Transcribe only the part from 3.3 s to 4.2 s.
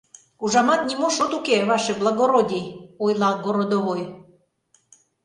городовой.